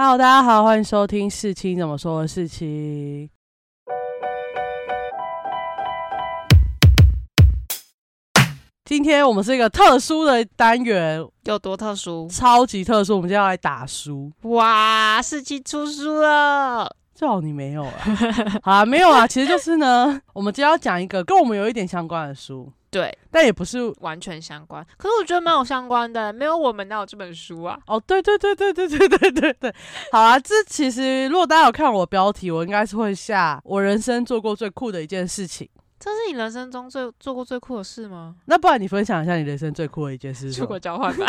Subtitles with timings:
[0.00, 3.28] Hello，大家好，欢迎收听事情怎么说的事情。
[8.84, 12.28] 今天我们是一个特殊的单元，有多特殊？
[12.28, 13.16] 超级特殊。
[13.16, 17.92] 我们今天要来打书，哇，四期出书了，最好你没有啊。
[18.62, 24.82] 好啊，没有啊，其实就是呢，我们今天要讲一个跟我们有一点相关的书，对，但也不是完全相关。
[24.96, 27.78] 可是我觉得蛮有相关的，没有我们哪有这本书啊？
[27.86, 29.74] 哦，对对对对对对对对对。
[30.10, 35.68] 好啊，这其实如果大家有看我标题，我应该是会下我人生做过最酷的一件事情。
[36.00, 38.36] 这是你人生中最做过最酷的事吗？
[38.46, 40.52] 那不然你分享一下你人生最酷的一件事？
[40.52, 41.26] 出国交换吧。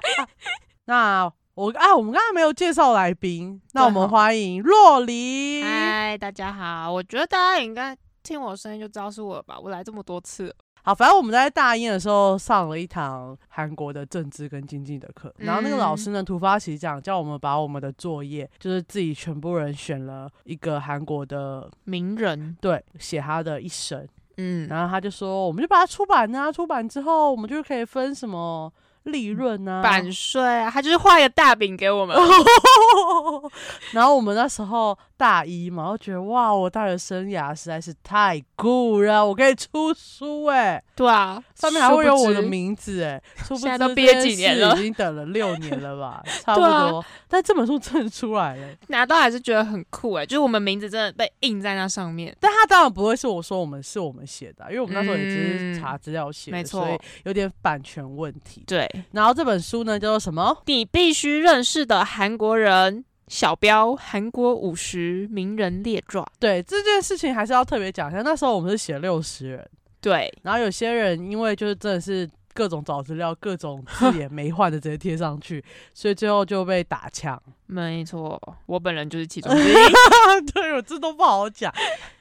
[0.86, 5.64] 那我啊，我们刚刚没有介绍来宾，那我们欢迎若琳。
[5.64, 6.92] 嗨，大家好。
[6.92, 7.96] 我觉得大家应该
[8.28, 9.58] 听我声音就知道是我吧。
[9.58, 10.54] 我来这么多次。
[10.82, 28.72] 好，反正我们在大一的时候上了一堂韩国的政治跟经济的课，然后那个老师呢突发奇想，叫我们把我们的作业，就是自己全部人选了一个韩国的名人，对，写他的一生，嗯，然后他就说，我们就把它出版啊，出版之后我们就可以分什么。
[29.04, 32.14] 利润啊，版税啊，他就是画一个大饼给我们。
[33.92, 40.82] 然后我们那时候大一嘛，我觉得哇，我大学生涯实在是太酷了，我可以出书哎。
[40.94, 43.20] 对啊，上面还会有我的名字哎。
[43.56, 47.04] 现在都毕业几年了，已经等了六年了吧， 差不多。
[47.28, 52.34] 但这本书真的出来了，拿到还是觉得很酷哎，就是我们名字真的被印在那上面。
[52.40, 58.62] 但他当然不会是我说我们是我们写的，因为我们那时候也只是查资料写，没错，所以有点版权问题。
[58.66, 58.88] 对。
[59.10, 60.56] 然后这本书呢叫做什么？
[60.66, 66.24] 你必须认识的韩国人小标韩国五十名人列传。
[66.38, 68.22] 对这件事情还是要特别讲一下。
[68.22, 70.32] 那时候我们是写六十人，对。
[70.42, 72.28] 然后有些人因为就是真的是。
[72.54, 77.40] 各种找资料，各种字眼没换的直接贴上去，所以最后就被打枪。
[77.68, 79.74] 没错，我本人就是其中之一。
[80.52, 81.72] 对，我这都不好讲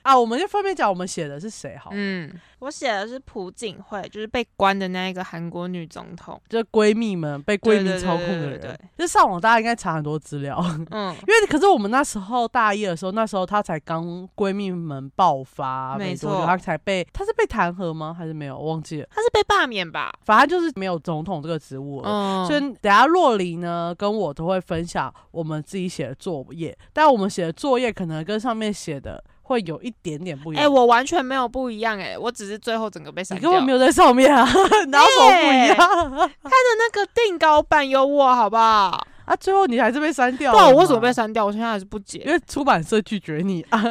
[0.02, 0.18] 啊。
[0.18, 1.90] 我们就分别讲我们写的是谁好。
[1.94, 8.80] 嗯，我写的是朴槿惠，就是被关的那一个韩国女总统，就是闺蜜们被闺蜜操控的人。
[8.98, 10.58] 就上网大家应该查很多资料。
[10.92, 18.14] 嗯，因为可是我们那时候大一的时候，那时候她才刚闺蜜们爆发，没错，她才被她是被弹劾吗？
[18.14, 18.58] 还是没有？
[18.58, 20.12] 忘记了，她是被罢免吧？
[20.26, 22.02] 反正就是没有总统这个职务。
[22.04, 25.14] 嗯，所以等下洛黎呢跟我都会分享。
[25.38, 30.66] 我们自己写的作业，但我们写的作业可能跟上面写的会有一点点不一样。
[30.66, 33.48] 哎，我完全没有不一样，哎，我只是最后整个被删掉。
[33.48, 34.44] 你根本没有在上面啊，
[34.90, 35.78] 哪有什么不一样？
[35.78, 39.08] 他的那个定稿版有我，好不好？
[39.26, 40.52] 啊，最后你还是被删掉。
[40.52, 41.46] 对，我为什么被删掉？
[41.46, 42.24] 我现在还是不解。
[42.26, 43.84] 因为出版社拒绝你啊。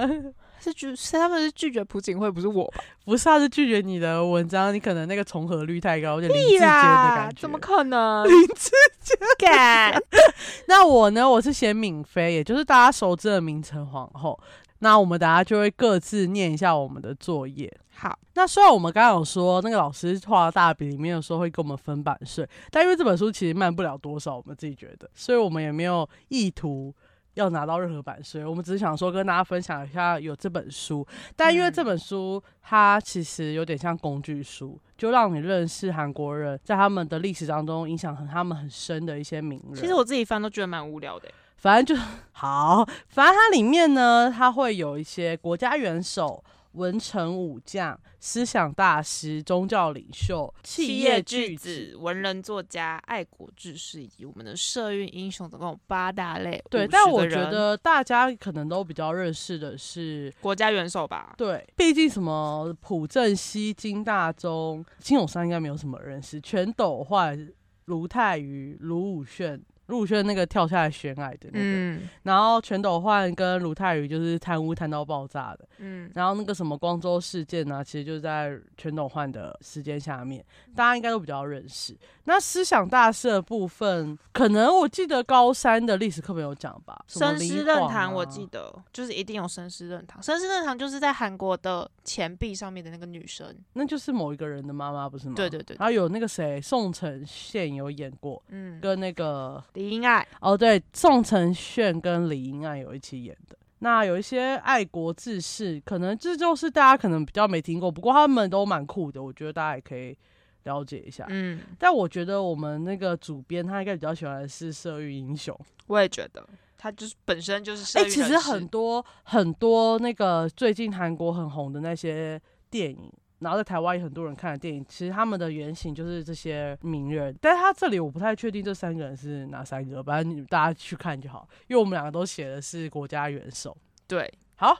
[0.66, 2.82] 是拒，是他们是拒绝朴槿惠，不是我吧？
[3.04, 7.40] 不是，他是拒绝你的文章，你可能那个重合率太高，有点林志坚的感觉。
[7.40, 8.26] 怎么可能？
[8.28, 10.02] 林志坚敢？
[10.66, 11.28] 那我呢？
[11.30, 14.38] 我是写敏妃，也就是大家熟知的明成皇后。
[14.80, 17.72] 那我们大家就会各自念一下我们的作业。
[17.94, 26.94] 好，那虽然我们刚刚有说那个老师画大饼里面有时候会跟我们分版税，但因为这本书其实卖不了多少，我们自己觉得，所以我们也没有意图。
[27.36, 39.74] 要拿到任何版税，我们只是想说跟大家分享一下有这本书，但因为这本书它其实有点像工具书，就让你认识韩国人在他们的历史当中影响很他们很深的一些名人。
[39.74, 42.02] 其实我自己翻都觉得蛮无聊的，反正就
[42.32, 46.42] 好，反正它里面呢，它会有一些国家元首。
[46.76, 56.62] 文臣武将、思想大师、宗教领袖、企业巨子、文人作家、爱国志士以及我们的社运英雄，总共有八大类。
[56.70, 61.34] 对，但我觉得大家可能都比较认识的是国家元首吧。
[61.36, 67.50] 对，毕竟什么朴正熙、金大中、金永山应该没有什么认识，全斗焕、
[67.86, 69.60] 卢泰愚、卢武铉。
[69.86, 81.96] 卢武铉那个跳下来悬崖的那个，然后全斗焕跟卢泰愚就是贪污贪到爆炸的，嗯，然后那个什么光州事件呢，其实就是在全斗焕的时间下面，大家应该都比较认识。
[82.24, 87.04] 那思想大师的部分，可能我记得高三的历史课本有讲吧？
[87.06, 90.20] 生师论坛，我记得就是一定有生师论坛。
[90.20, 95.34] 生师论坛就是在韩国的钱币上面的那个女生，那就是某一个人的妈妈，不是吗？
[95.36, 95.76] 对对对。
[95.78, 99.62] 然后有那个谁，宋承宪有演过，嗯，跟那个。
[99.76, 103.56] 李英爱哦，对，宋承宪跟李英爱有一起演的。
[103.80, 110.16] 那有一些爱国志士，可能这就是大家可能比较没听过，不过他们都蛮酷的，我觉得大家也可以
[110.64, 111.26] 了解一下。
[111.28, 115.54] 嗯，但我觉得我们那个主编他应该比较喜欢的是社运英雄。
[115.88, 116.42] 我也觉得
[116.78, 122.40] 他就是本身就是哎，其实很多很多那个最近韩国很红的那些
[122.70, 123.12] 电影。
[123.40, 127.36] 然后在台湾有很多人看的电影，其实他们的原型就是这些名人。
[127.40, 133.76] 但是他这里我不太确定这三个人是哪三个，反正大家去看就好，因为我们两个都写的是国家元首。
[134.06, 134.76] 对，好，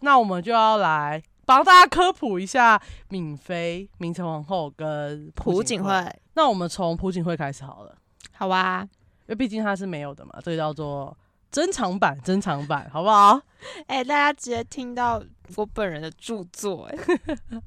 [0.00, 5.90] 那我们就要来帮大家科普一下敏妃、明成皇后跟朴槿惠。
[6.34, 7.96] 那我们从朴槿惠开始好了，
[8.32, 11.16] 好啊，因为毕竟她是没有的嘛，这个叫做。
[11.50, 13.40] 珍藏版，珍藏版，好不好？
[13.88, 15.22] 哎，大家直接听到
[15.56, 16.84] 我本人的著作。
[16.84, 16.96] 哎，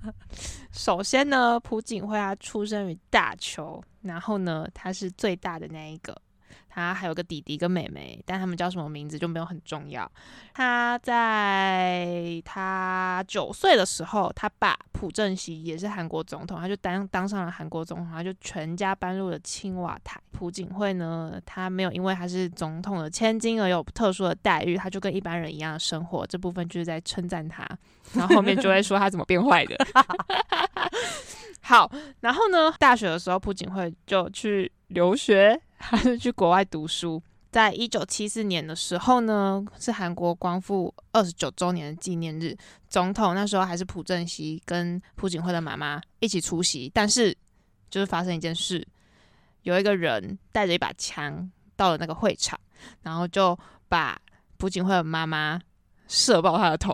[0.72, 6.16] 首先呢，朴槿惠她出生于大邱，然后呢，她是最大的那一个。
[6.74, 10.10] 他还有个弟弟跟妹妹，但他们叫什么名字就没有很重要。
[10.54, 20.18] 他在他九岁的时候，他爸朴正熙也是韩国总统，他就当当上了韩国总统，他就全家搬入了青瓦台。
[20.32, 26.26] 朴槿惠呢，他没有因为他是总统的千金而有特殊的待遇，他就跟一般人一样生活。
[26.26, 27.68] 这部分就是在称赞他，
[28.14, 29.76] 然后后面就会说他怎么变坏的。
[31.64, 31.92] 好，
[32.22, 35.62] 然后呢，大学的时候，朴槿惠就去留学。
[35.81, 42.56] 他是去国外读书，在一九七四年的时候呢，是韩国光复二十九周年的纪念日。
[42.88, 47.36] 总统那时候还是朴正熙跟朴槿惠的妈妈一起出席，但是
[47.89, 48.88] 就是发生一件事，
[49.63, 52.60] 有一个人带着一把枪到了那个会场，
[53.01, 53.57] 然后就
[53.89, 54.18] 把
[54.57, 55.60] 朴槿惠的妈妈
[56.07, 56.94] 射爆他的头，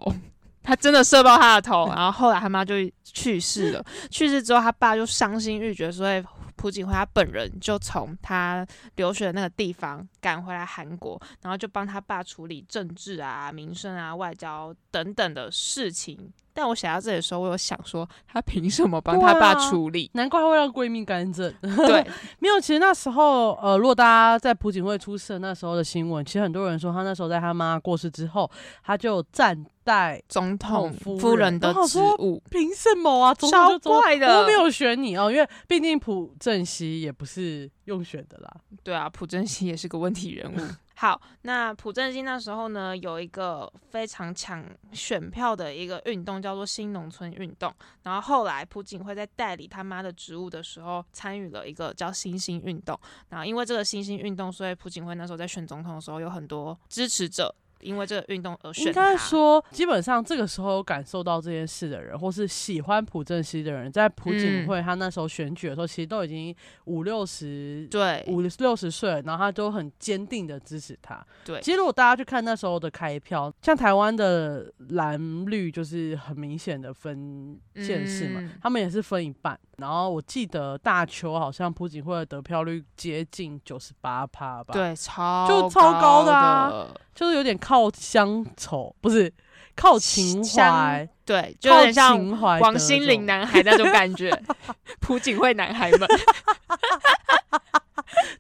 [0.63, 3.85] 他真的射爆他的头，然后后来他妈就去世了。
[4.09, 6.23] 去世之后，他爸就伤心欲绝，所以。
[6.57, 16.33] 朴槿惠他本人就从他留学的那个地方赶回来韩国，然后就帮他爸处理政治啊、民生啊、外交等等的事情。
[16.57, 20.09] 但我写到这里的时候，我有想说，她凭什么帮她爸处理？
[20.15, 21.53] 难怪会让闺蜜干政。
[21.61, 22.03] 对，
[22.39, 22.59] 没有。
[22.59, 28.49] 其实那时候，呃，如果大家在朴槿惠出事那时候的新闻，其实很多人说，她那时候在她妈过世之后，
[28.83, 32.41] 她就暂代总统夫人的职务。
[32.49, 33.35] 凭什么啊？
[33.35, 38.51] 超怪的，我没有选你哦，因为毕竟朴正熙也不是用选的啦。
[38.83, 40.57] 对啊，朴正熙也是个问题人物。
[40.99, 47.71] 好，那朴正熙那时候呢，有一个非常抢选票的一个运动，叫做新农村运动。
[48.01, 52.99] 然后后来朴槿惠在代理他妈的职务的时候，参与了一个叫新兴运动。
[53.29, 57.53] 然后因为这个新兴运动，所以朴槿惠那时候在选总统的时候，有很多支持者。
[57.81, 71.25] 因为这个运动而选应该说，基本上这个时候感受到这件事的人，或是喜欢朴正熙的人，在朴槿惠他那时候选举的时候，其实都已经五六十对五六十岁了，然后他都很坚定的支持他。
[71.45, 79.57] 对，其实如果大家去看那时候的开票，像台湾的蓝绿就是很明显的分县市嘛，他们也是分一半。
[79.77, 84.73] 然后我记得大邱好像朴槿惠的得票率接近九十八趴吧？
[84.73, 89.29] 对，超就超高的啊，就是有点靠乡愁，不是
[89.75, 94.31] 靠情怀，对，就有点像王心凌男孩那种感觉，
[95.01, 96.07] 朴槿惠男孩们。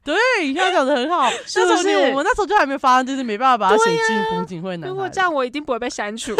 [0.01, 4.87] 对，你现在讲的很好， 那时候我们那时候就还没发生，就是没办法把它写进朴槿惠男孩。
[4.87, 6.33] 如果这样，我一定不会被删除。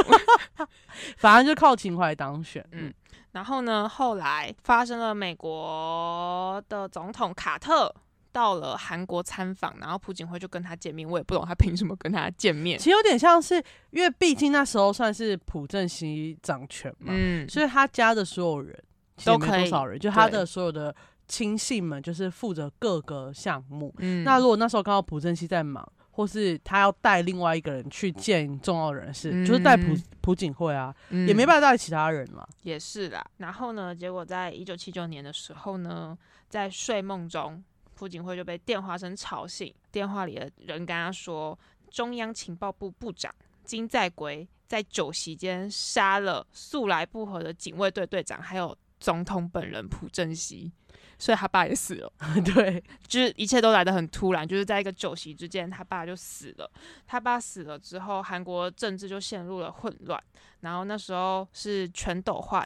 [1.18, 2.94] 反正就靠情怀当选，嗯。
[3.34, 3.88] 然后呢？
[3.89, 7.94] 后来发生了美国的总统卡特
[8.38, 11.10] 到了韩国参访，然后朴槿惠就跟他见面。
[11.10, 12.78] 我也不懂他凭什么跟他见面。
[12.78, 13.56] 其实有点像是，
[13.89, 18.78] 因为毕竟那时候算是朴正熙掌权嘛，嗯，所以他家的所有人
[19.25, 20.95] 都没多少人，就他的所有的
[21.28, 23.92] 亲信们就是负责各个项目。
[23.98, 25.92] 嗯，那如果那时候刚好朴正熙在忙。
[26.18, 32.44] 或是他要带另外一个人去见重要人士，就是带朴朴槿惠啊，也没办法带其他人嘛。
[32.63, 33.24] 也是啦。
[33.38, 36.17] 然后呢，结果在一九七九年的时候呢，
[36.50, 37.63] 在睡梦中，
[37.98, 39.74] 朴槿惠就被电话声吵醒。
[39.92, 41.58] 电话里的人跟他说，
[41.89, 50.72] 中央情报部部长金在圭在酒席间杀了素来不和的警卫队队长，还有总统本人朴正熙。
[51.20, 52.13] 所以他爸也死了，
[52.54, 56.72] 对，就是一切都来得很突然，就是在一个酒席之间，他爸就死了。
[57.08, 60.24] 他爸死了之后，韩国政治就陷入了混乱。
[60.60, 62.63] 然后那时候是全斗焕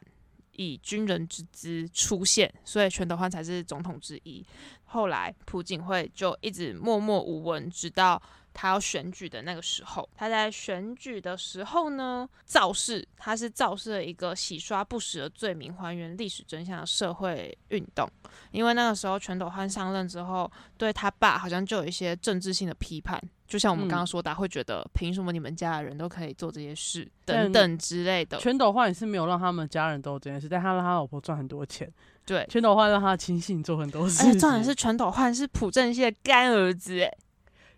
[0.54, 4.46] 以军人之姿出现，所以全斗焕才是总统之一。
[4.86, 8.22] 后来朴槿惠就一直默默无闻，直到。
[8.54, 18.06] 他要选举的那个时候，他在选举的时候呢，造势，他是造势了一个洗刷不实的罪名，还原历史真相的社会运动。
[18.52, 23.18] 因为那个时候全斗焕上任之后，对他爸好像就有一些政治性的批判，
[23.52, 28.38] 就像我们刚刚说的，会觉得凭什么你们家的人都可以做这些事等等之类的。
[28.38, 31.92] 全斗焕也是没有让他们家人都这件事，但他让他老婆赚很多钱。
[32.26, 34.24] 对，全斗焕让他亲信做很多事。
[34.24, 37.14] 而且重点是全斗焕是朴正熙的干儿子，哎。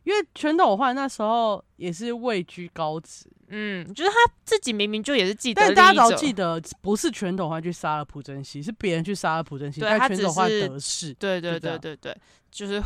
[0.03, 11.13] 因为全斗焕那时候也是位居高职，嗯，就是他自己明明就也是记得，但大家都记得不是全斗焕去杀了朴正熙，是别人去杀了朴正熙，但全斗焕得势。
[11.13, 12.17] 对对对对对，
[12.53, 12.81] 就是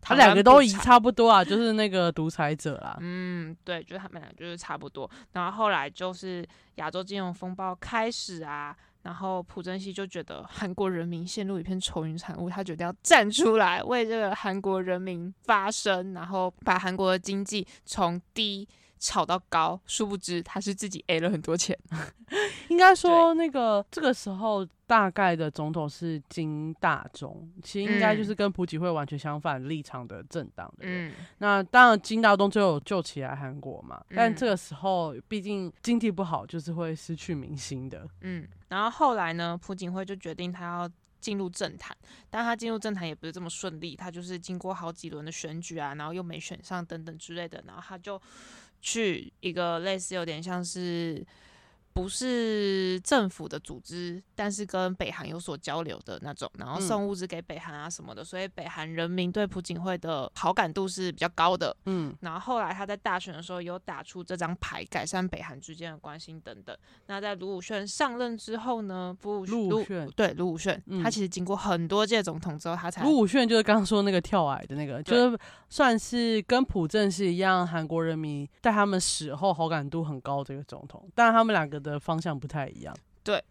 [0.00, 2.96] 他两个都差不多啊，就是那个独裁者啦。
[3.00, 5.10] 嗯，对，就是他们俩就是差不多。
[5.32, 6.46] 然后后来就是
[6.76, 8.74] 亚洲金融风暴开始啊。
[9.02, 18.68] 然后朴正熙就觉得韩国人民陷入一片愁云惨雾，他决定要站出来为这个韩国人民发声，然后把韩国的经济从低。
[18.98, 21.78] 炒到高，殊不知他是自己 A 了很多钱。
[22.68, 31.12] 应该说，那个这个时候大概的总统是金大中，其实应该就是跟朴槿惠完全相反立场的政党的人。
[31.38, 38.06] 那当然，金大中最后救起来韩国嘛，但这个时候毕竟经济不好，就是会失去民心的。
[38.20, 40.90] 嗯，然后后来呢，朴槿惠就决定他要。
[41.20, 41.94] 进入政坛，
[42.30, 48.16] 但他进入政坛也不是这么顺利，他就是经过好几轮的选举啊，然后又没选上等等之类的，然后他就
[48.80, 51.24] 去一个类似有点像是。
[51.98, 61.76] 不是政府的组织，但是跟北韩有所交流的那种，然后送物资给北韩啊什么的，所以北韩人民对朴槿惠的好感度是比较高的。
[61.86, 66.76] 嗯，然后后来他在大选的时候有打出这张牌，改善北韩之间的关系等等。
[67.06, 69.16] 那在卢武铉上任之后呢？
[69.24, 75.38] 卢武铉对卢武铉，他其实经过很多届总统之后，他才卢武铉就是刚刚说那个跳矮的那个，就是
[75.68, 81.87] 算是跟朴正是一样，韩国人民在他们死后好感度很高这个总统，但他们两个的。
[81.90, 83.42] 的方向不太一样，对，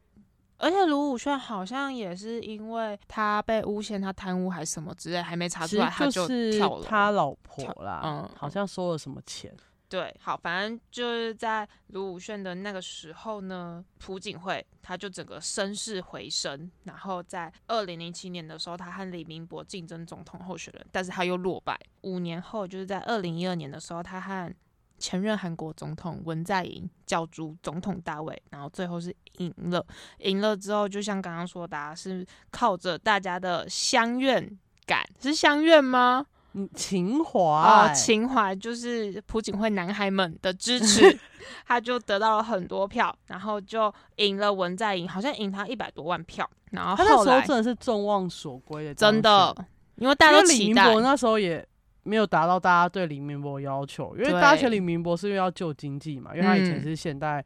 [0.57, 6.85] 而且卢武铉好像也是因为他被诬陷，他贪污还是什么之类，还没查出来，他就跳了。
[6.85, 9.55] 他老婆啦，嗯，好像收了什么钱。
[9.89, 21.79] 对，好，反正就是在卢武铉的那个时候呢，朴槿惠他就整个声势回升，然后在二零零七年的时候，他和李明博竞争总统候选人，但是他又落败。
[22.01, 24.53] 五年后，就是在二零一二年的时候，他和
[24.97, 29.85] 前任韩国总统文在寅角逐总统大位，然后最后是赢了。
[30.19, 36.25] 赢了之后，就像刚刚说的，是靠着大家的相愿感，是相愿吗？
[36.53, 41.19] 嗯，情怀啊，情怀就是朴槿惠男孩们的支持，
[41.67, 46.49] 他就得到了很多票，然后就赢了文在寅，好像赢他一百多万票。
[46.71, 49.55] 然后他那时候真的是众望所归的，真的，
[49.95, 50.93] 因为大家都期待。
[51.01, 51.65] 那时候也。
[52.07, 57.43] 没有达到大家对李明博要求，因为大家觉得李明博是因为要救经济嘛，因为他以前是现代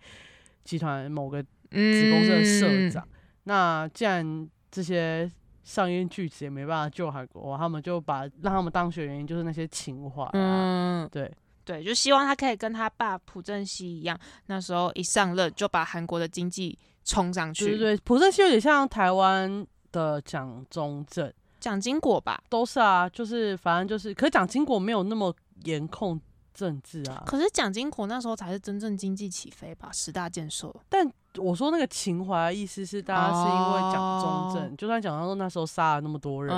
[0.64, 3.08] 集团某个子公司的社长。
[3.46, 5.30] 那既然这些
[5.64, 10.30] 上音巨子也没办法救韩国，他们就把让他们当选原因就是那些情怀。
[10.34, 11.32] 嗯，对
[11.66, 17.66] 对，就希望他可以跟他爸朴正熙一样，那时候一上任就把韩国的经济冲上去。
[17.66, 21.32] 对对，朴正熙有点像台湾的蒋中正。
[21.62, 26.20] 蒋经国吧，都是啊，就是反正就是，可是蒋经国没有那么严控
[26.54, 27.24] 政治啊。
[27.26, 30.76] 可是蒋经国那时候才是真正经济起飞吧，十大建设。
[30.90, 36.54] 但我说那个情怀意思是，大家是因为蒋中正，就算蒋中正那时候杀了那么多人，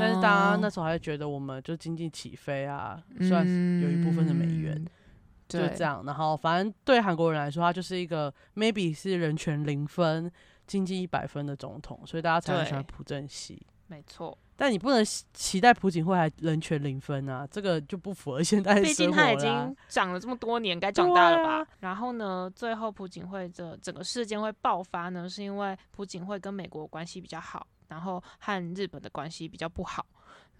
[0.00, 4.82] 但是大家那时候还是觉得我们就经济起飞啊，算是有一部分的美元，
[5.48, 6.02] 就这样。
[6.06, 10.30] 然后反正对韩国人来说，他就是一个 maybe 是人权零分、
[10.66, 13.60] 经济一百分的总统，所以大家才会喜欢朴正熙。
[13.90, 15.04] 没错，但你不能
[15.34, 21.66] 期待朴槿惠还人权零分啊，这个就不符合现代毕竟他已经长了这么多年，该长大了吧？
[21.80, 30.06] 然后呢，最后朴槿惠的整个事件会爆发呢，是因为朴槿惠跟美国关系比较好，然后和日本的关系比较不好。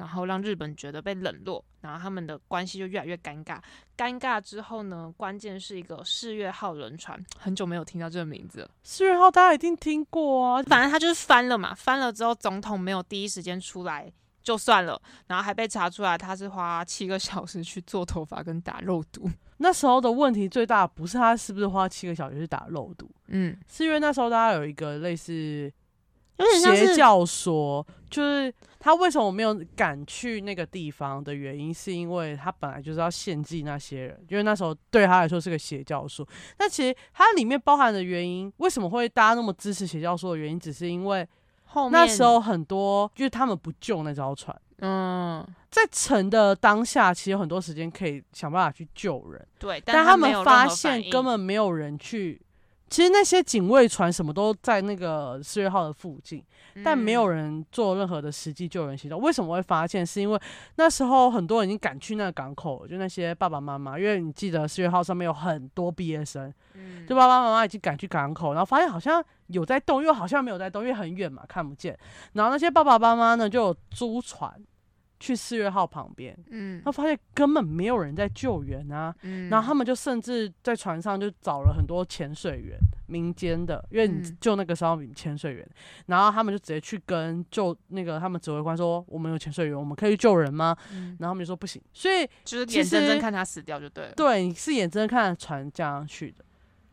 [0.00, 3.59] 然后让日本觉得被冷落，然后他们的关系就越来越尴尬。
[3.99, 8.66] 尴尬之后呢，关键是一个四月号轮船，很久没有听到这个名字。
[8.83, 14.11] 四月号大家一定听过啊，反正他就是翻了嘛，翻了之后总统没有第一时间出来
[14.42, 19.30] 就算了，然后还被查出来他是花七个小时去做头发跟打肉毒。
[19.62, 25.71] 那时候的问题最大不是他是不是花七个小时去打肉毒，嗯，是因为那时候大家有一个类似。
[26.47, 36.27] 邪教说，就是他为什么没有敢去那个地方的原因，是因为他本来就是要献祭那些人，因为那时候对他来说是个邪教说。
[36.57, 41.27] 但其实它里面包含的原因，为什么会大家那么支持邪教说的原因，只是因为
[41.91, 52.41] 那时候很多就是他们不救那艘船，嗯，在沉的当下，其实有很多时间可以想办法去救人，对，但他们发现根本没有人去。
[52.91, 56.45] 其实那些警卫船什么都在那个四月号的附近，
[56.85, 59.21] 但没有人做任何的实际救援行动。
[59.21, 60.05] 为什么会发现？
[60.05, 60.41] 是因为
[60.75, 66.53] 那时候很多人已经赶去那个港口，就那些爸爸妈妈，因为你记得四月号上面有很多毕业生，
[67.07, 71.97] 就爸爸妈妈已经赶去港口，然后发现好像有在动，又好像没有在动，因为很远嘛看不见。
[72.33, 74.53] 然后那些爸爸妈妈呢就租船
[75.21, 79.15] 去四月号旁边，嗯他发现根本没有人在救援啊。
[79.23, 85.69] 嗯然后他们就甚至在船上就找了很多潜水员，民间的，因为你嗯救那个时候潜水员，
[86.07, 90.75] 然后他们就直接去跟救那个他们指挥官说，我们有潜水员，我们可以去救人吗？
[90.93, 94.12] 嗯然后他们就说不行，所以就是其眼睁睁看他死掉就对了。
[94.17, 96.43] 对你是眼睁睁看着船这样去的，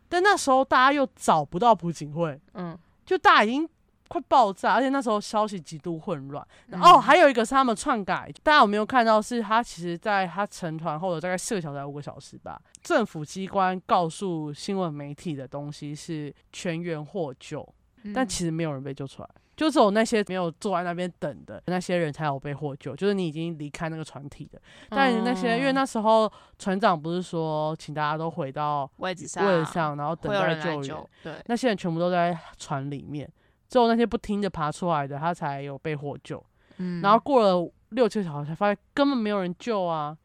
[0.10, 3.67] 但那时候大家又找不到朴槿惠，嗯，就大家已经
[4.07, 6.45] 快爆炸，而且那时候消息极度混乱。
[6.69, 9.21] 嗯哦，还有一个是他们篡改，大家有没有看到？
[9.21, 17.67] 是他其实在他成团后的大概四个小时、还五个小时吧，政府机关告诉新闻媒体的东西是全员获救，
[18.13, 19.29] 但嗯其实没有人被救出来。
[19.55, 24.61] 就只有那些没有坐在那边等的那些人才有被获救，就是你已经离开那个船体的。
[24.87, 33.27] 但那些因为嗯那时候船长不是说，请大家都回到位置上位置上，然后等待救援救。，对，那些人全部都在船里面，
[33.69, 36.43] 只有那些不听的爬出来的，他才有被获救。
[36.77, 40.15] 嗯然后过了六七个小时，才发现根本没有人救啊，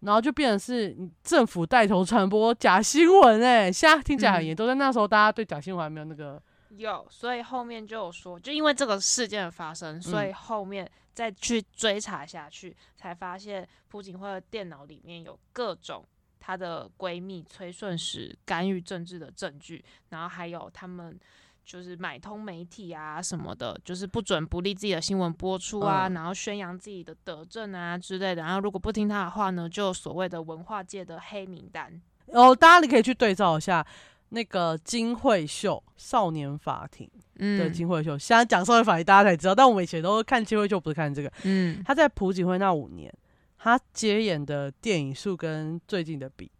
[0.00, 16.04] 然后就变成是政府带头传播假新闻、欸，现在听起来很嗯严重，但那时候大家对假新闻还没有那个，有，所以后面就有说，就因为这个事件的发生，所以后面再去追查下去，才发现朴槿惠的电脑里面有各种
[16.38, 21.18] 她的闺蜜崔顺实干预政治的证据，然后还有他们。
[21.68, 28.40] 就是买通媒体啊什么的，就是不准不利自己的新闻播出啊，嗯然后宣扬自己的德政啊之类的。
[28.40, 32.00] 然后如果不听他的话呢，就所谓的文化界的黑名单。
[32.28, 33.86] 然后大家你可以去对照一下
[34.30, 43.12] 那个金惠秀少年法庭的嗯金惠秀，现在讲少年法庭大家才知道，但我们以前都看金惠秀，不是看这个，嗯他在朴槿惠那五年，
[43.58, 46.50] 他接演的电影数跟最近的比。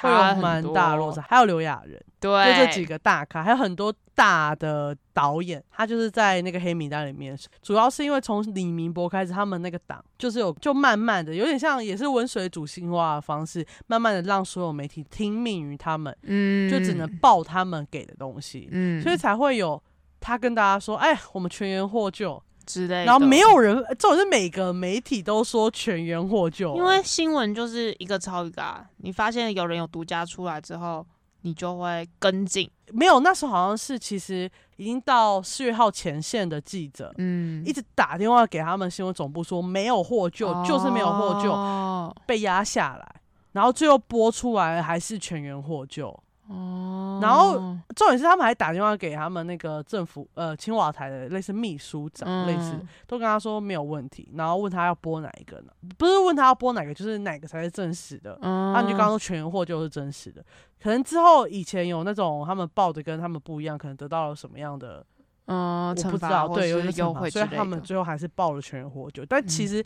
[0.00, 7.36] 会差很有蛮大的落差，还有刘亚仁，对，就这几个大咖，还有很多大的导演，他就是在那个黑名单里面。
[7.62, 19.82] 主要是因为从李明博开始，他们那个党就是有就慢慢的，有点像也是温水煮青蛙的方式，慢慢的让所有媒体听命于他们，嗯就只能报他们给的东西，嗯，所以才会有
[20.20, 22.42] 他跟大家说：“哎，我们全员获救。
[22.66, 31.06] 之类”的，然后没有人，这种是每个媒体都说全员获救，因为新闻就是一个抄一个啊，你发现有人有独家出来之后，
[31.42, 37.12] 你就会跟进，没有那时候好像是其实已经到四月号前线的记者。
[37.18, 43.14] 嗯一直打电话给他们新闻总部说没有获救，就是没有获救，哦被压下来，
[43.52, 46.16] 然后最后播出来还是全员获救。
[46.52, 47.54] 哦，然后
[47.96, 55.72] 重点是他们还打电话给他们那个政府呃青瓦台的类似秘书长，嗯类似都跟他说没有问题，然后问他要播哪一个呢？
[55.96, 58.38] 不是问他要播哪个，就是哪个才是真实的。
[58.42, 60.44] 嗯，他们就刚刚说全员获救是真实的，
[60.82, 65.04] 可能之后以前有那种他们报的跟他们不一样，可能得到了什么样的
[65.46, 69.24] 嗯，我不知道，对，有点优惠所以他们最后还是报了全员获救。
[69.26, 69.84] 但其嗯实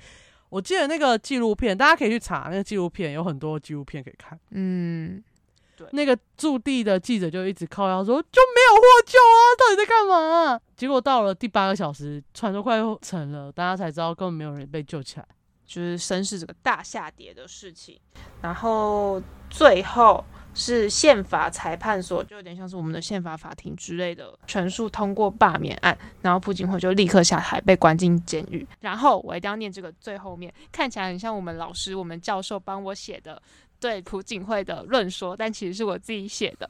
[0.48, 4.38] 我记得那个纪录片，大家可以去查那个纪录片，有很多纪录片可以看。
[4.50, 5.22] 嗯，
[5.92, 15.26] 那个驻地的记者就一直靠腰说就没有获救啊，到底在干嘛、结果到了第八个小时，船都快沉了，大家才知道根本没有人被救起来。
[15.66, 17.98] 就是绅士这个大下跌的事情，
[18.40, 28.64] 然后最后是宪法裁判所，就有点像是我们的宪法法庭之类的，全数通过罢免案，然后朴槿惠就立刻下台，被关进监狱。
[28.78, 33.42] 然后我一定要念这个最后面，看起来很像我们老师、我们教授帮我写的
[33.80, 36.68] 对朴槿惠的论说，但其实是我自己写的。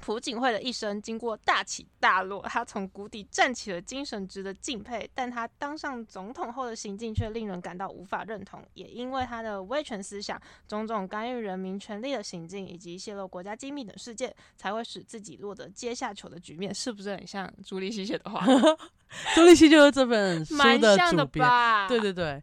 [0.00, 8.64] 朴槿惠的一生经过大起大落，她从谷底站起了精神值得敬佩，但她当上总统后的行径却令人感到无法认同。
[8.74, 16.72] 也因为她的威权思想、种种干预人民权利的行径以及泄露国家机密等事件，才会使自己落得阶下囚的局面。
[16.72, 18.46] 是不是很像朱立熙写的话？
[19.34, 21.88] 朱立熙就是这本书蛮像的主编，吧？
[21.88, 22.40] 对对对，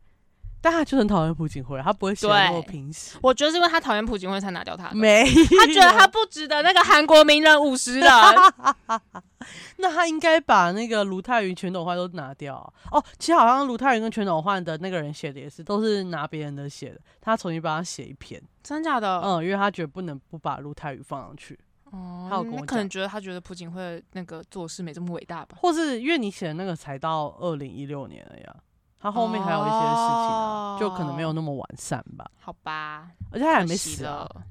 [0.66, 3.20] 但他就很讨厌朴槿惠，他不会写那么对平实。
[3.22, 4.96] 我觉得是因为他讨厌朴槿惠才拿掉他的。
[4.96, 8.10] 没，他觉得他不值得那个韩国名人五十人，
[9.78, 13.06] 那他应该把那个卢泰愚、全斗焕都拿掉啊、哦。
[13.20, 18.42] 其实好像卢泰愚跟全斗焕的那个人写的也是，都是拿别人的写的，他重新帮他写一篇。
[18.64, 19.22] 真假的？
[19.24, 21.60] 嗯，因为他觉得不能不把卢泰愚放上去，
[21.92, 25.58] 哦他有跟我可能觉得他觉得朴槿惠那个做事没这么伟大吧。
[25.62, 28.56] 或是因为你写的那个才到二零一六年了呀，
[29.00, 32.26] 他后面还有一些事情啊，哦就可能没有那么完善吧。
[32.40, 34.42] 好吧，而且他还可没死啊，了。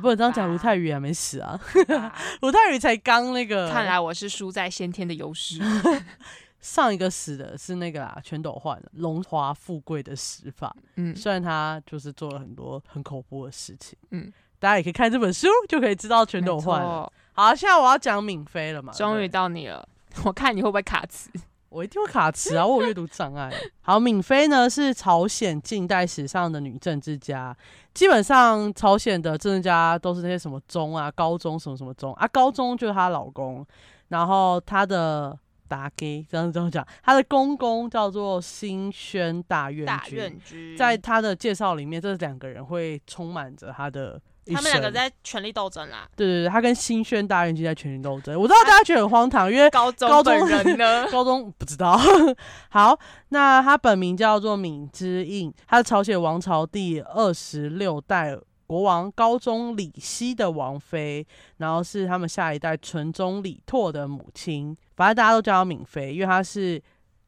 [0.00, 1.60] 不能这样讲，吧卢泰愚还没死啊，
[2.42, 5.60] 卢泰愚才刚那个，看来我是输在先天的优势。
[6.60, 10.76] 上一个死的是那个啦，全斗焕荣华富贵的死法。
[10.96, 16.86] 嗯虽然他就是做了很多很恐怖的事情，嗯，大家也可以看这本书，就可以知道全斗焕了。
[16.86, 19.88] 没错好，现在我要讲敏妃了嘛，终于对不对到你了，
[20.24, 21.30] 我看你会不会卡词。
[21.70, 23.50] 我一定会卡词啊，我有阅读障碍。
[23.80, 27.56] 好，闵妃呢是朝鲜近代史上的女政治家，
[27.94, 33.64] 基本上朝鲜的政治家都是那些什么宗啊、高中什么什么宗啊，高中就是她老公，
[34.08, 44.20] 然后她的达给这样这样讲，她的公公叫做新宣大院君，在她的介绍里面，这两个人会充满着她的。
[44.46, 46.08] 他们两个在权力斗争啦。
[46.16, 48.38] 对对对，他跟新宣大院君在权力斗争。
[48.40, 51.98] 我知道大家觉得很荒唐，因为 高中高中人呢， 高中不知道。
[52.70, 52.98] 好，
[53.28, 61.26] 那他本名叫做闵之印，他是朝鲜王朝第二十六代国王高宗李熙的王妃，
[61.58, 64.76] 然后是他们下一代纯宗李拓的母亲。
[64.96, 66.82] 反正大家都叫他闵妃，因为他是。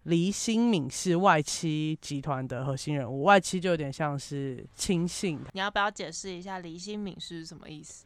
[0.05, 5.39] 黎新敏是外戚集团的核心人物，外戚就有点像是亲信。
[5.53, 8.05] 你要不要解释一下黎新敏是什么意思？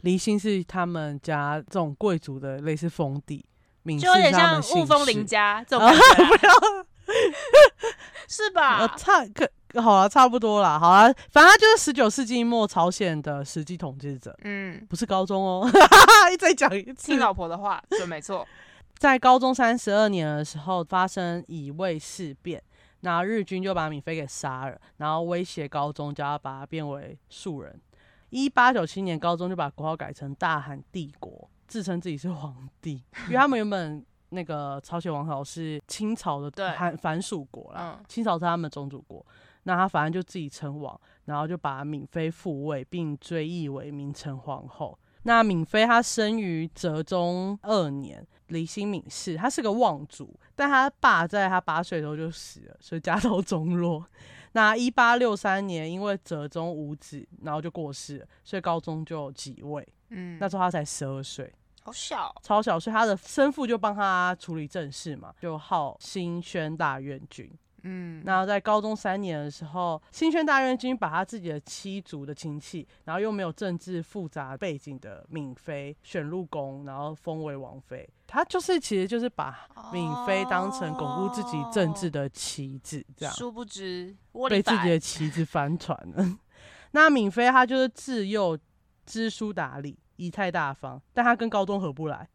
[0.00, 3.44] 黎新是他们家这种贵族的类似封地，
[3.82, 6.86] 敏就有点像雾峰林家 这种感觉，
[8.28, 8.86] 是吧？
[8.96, 9.48] 差可
[9.82, 10.78] 好了，差不多了。
[10.78, 14.34] 好了，反正就是十九世纪末朝鲜的实际统治者。
[14.44, 15.68] 嗯，不是高中哦，
[16.38, 17.12] 再讲一次。
[17.12, 18.46] 听老婆的话，准没错。
[18.98, 22.62] 在高中三十二年的时候，发生乙未事变，
[23.00, 27.78] 那日军就把闵妃给杀了，然后威胁高中，叫他把他变为庶人。
[28.30, 39.24] 一八九七年，高中就把国号改成大韩帝国，自称自己是皇帝，因为他们原本那个朝鲜王朝是清朝的韩反属国啦，清朝是他们宗主国，
[39.64, 44.98] 那他反正就自己称王，然后就把敏妃复位，并追谥为明成皇后。
[45.24, 48.26] 那敏妃她生于哲宗二年。
[48.48, 54.04] 李新敏是，他是个望族，但他爸在他八岁的时候就死了，所以家道中落。
[54.52, 59.86] 那一八六三年，因为哲宗无子，然后就过世了，所以高宗就即位。
[60.10, 61.52] 嗯，那时候他才十二岁，
[61.82, 67.50] 好小，超小，所以他的生父就帮他处理政事嘛，就号新宣大院君。
[67.84, 78.08] 嗯，然后在高中三年的时候，新宣大院君把他自己的七族的亲戚，然后又没有政治复杂背景的敏妃选入宫，然后封为王妃。
[78.26, 83.34] 他就是其实就是把敏妃当成巩固自己政治的棋子，这样。
[83.34, 84.16] 殊不知
[84.48, 86.38] 被自己的 棋子翻船了。
[86.92, 88.58] 那敏妃她就是自幼
[89.04, 89.98] 知书达理。
[90.16, 92.28] 仪态大方，但他跟高中合不来。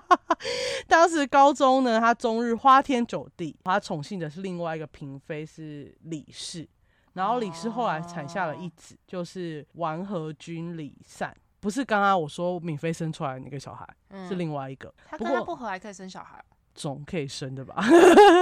[0.86, 6.68] 当时高中呢，他终日花天酒地，他宠幸的是另外一个嫔妃，是李氏。
[7.14, 13.88] 然后李氏后来产下了一子，就是王和君李善，不是刚刚我说敏妃生出来的那个小孩，
[14.28, 14.92] 是另外一个。
[15.06, 17.82] 他跟他不合还可以生小孩，总可以生的吧？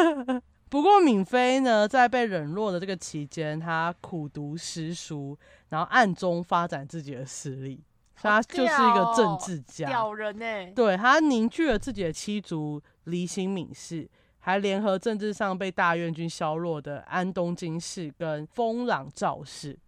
[0.69, 7.81] 不过敏妃呢，在被冷落的这个期间，她苦读诗书，然后暗中发展自己的势力。
[8.15, 10.73] 他就是一个政治家，屌人呢。
[10.75, 19.79] 对他凝聚了自己的七族离心敏氏，还联合政治上被大院军削弱的安东金氏跟丰朗赵氏，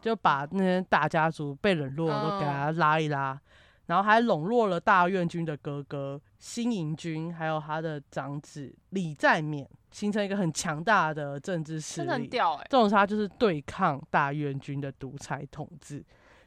[0.00, 3.40] 就把那些大家族被冷落都给他拉一拉，
[3.86, 12.08] 然后还笼络了大院军的哥哥新营军，还有他的长子李在勉，形成一个很强大的政治势力。
[12.08, 12.66] 很屌哎！
[12.70, 16.04] 这种他就是对抗大院军的独裁统治。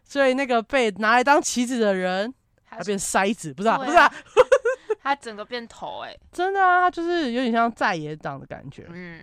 [0.08, 2.32] 所以那个被拿来当棋子的人，
[2.70, 4.10] 他变筛子，不是啊，不是啊，
[5.02, 8.86] 他整个变头，哎， 真的啊，他就是有点像在野党的感觉。
[8.90, 9.20] 嗯，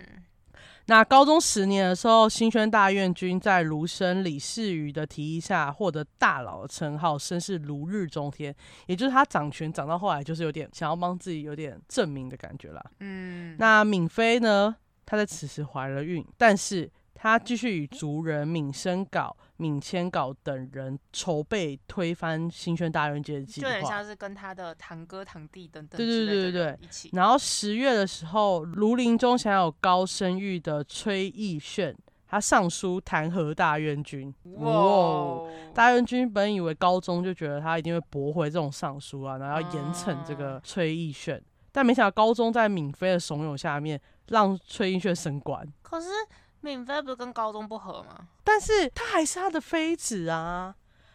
[0.87, 8.53] 那高中十年的时候，新宣大院君在卢生李世瑜的提议下，获得大佬的称号，声势如日中天。
[8.87, 12.83] 也就是他掌权掌到后来，就是有点想要帮自己有点证明的感觉啦。
[12.99, 16.91] 嗯，那闵妃呢，她在此时怀了孕，但是。
[17.15, 19.33] 她继续与族人闵生镐、
[19.63, 25.97] 闵千镐等人筹备推翻新宣大院节的计划，就很像是跟他的堂哥、堂弟等等。
[25.97, 27.09] 对对对对对，一起。
[27.13, 31.95] 然后十月的时候，庐陵中享有高声誉的崔义炫，
[32.27, 34.33] 他上书弹劾大院君。
[34.57, 35.49] 哇！
[35.73, 45.65] 大院君本以为高宗就觉得他一定会驳回这种上书啊，然后要严惩这个崔义炫，但没想到高宗在闵妃的怂恿下面，让崔义炫升官。
[45.81, 46.07] 可是。
[46.63, 48.27] 闵妃不是跟高中不合吗？
[48.43, 50.73] 但是他还是他的妃子啊！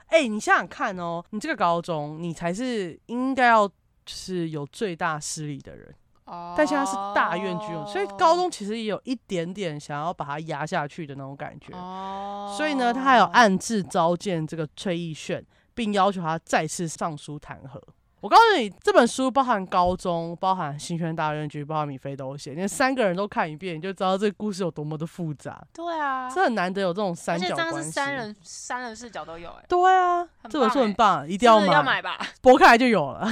[0.09, 3.75] 哎，你想想看哦，你这个高中，你才是应该要就
[4.07, 6.55] 是有最大势力的人哦。
[6.57, 12.55] 但现在是大院君，所以高中其实也有一点点想要把他压下去的那种感觉哦。
[12.57, 17.81] 所以呢，他还有暗自召见这个崔义炫，并要求他再次上书弹劾。
[18.20, 25.64] 我告诉你，这本书包含高中，包含新宣大院局，包含米菲都写，你三个人都看一遍，你就知道这个故事有多么的复杂。
[25.72, 27.90] 对啊，这很难得有这种三角关系。
[27.90, 29.64] 三人三人视角都有，哎。
[29.68, 31.66] 对啊，这本书很棒，一定要买。
[31.68, 33.28] 要买吧，剥开来就有了。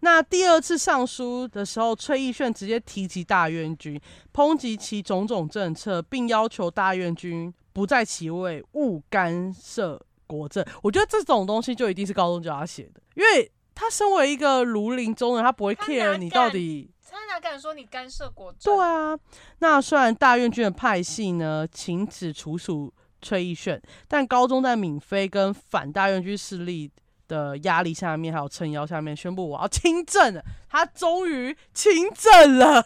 [0.00, 4.00] 那第二次上书的时候，崔义炫直接提及大院军，
[4.32, 10.64] 抨击其种种政策，并要求大院军不在其位，勿干涉国政。
[10.82, 16.90] 我觉得这种东西就一定是高中教他写的，因为他身为一个庐陵中人，他不会 care 你到底。
[17.10, 18.76] 他哪敢说你干涉国政？
[18.76, 19.18] 对啊，
[19.60, 26.90] 那虽然大院军的派系呢，请止处属崔义炫，但高中在闵妃跟反大院军势力。
[27.30, 30.42] 的压力下面，还有撑腰下面，宣布我要亲政了。
[30.68, 32.84] 他终于亲政了，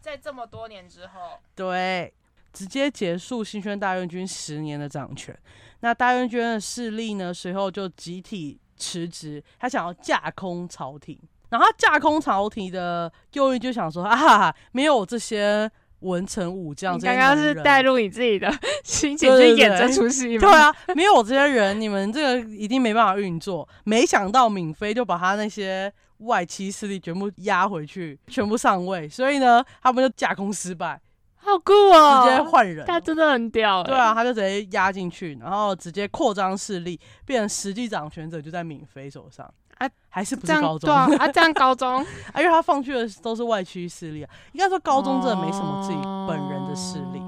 [0.00, 2.12] 在这么多年之后， 对，
[2.52, 5.32] 直接结束新宣大院军十年的掌权。
[5.78, 11.18] 那大院军的势力呢，随后就集体辞职，他想要架空朝廷。
[11.50, 15.70] 然后他架空朝廷的右翼就想说啊，没有这些。
[16.02, 20.40] 文臣武将，刚刚是带入你自己的 心情去演这出戏吗？
[20.40, 23.68] 对啊，没有我这些人，你们这个一定没办法运作。
[23.84, 31.00] 没想到闵妃就把他那些外戚势力全部压回去，全部上位，所以呢，他们就架空失败，
[31.44, 32.24] 好酷哦！
[32.24, 33.82] 直接换人，他真的很屌。
[33.82, 39.52] 对啊，他就直接压进去，然后直接扩张势力，变成实际掌权者就在闵妃手上。
[39.78, 40.88] 啊，还是不是高中？
[41.08, 41.96] 对啊，这样高中，
[42.32, 44.30] 啊，因为他放去的都是外区势力啊。
[44.52, 47.20] 应该说高中真的没什么自己本人的势力。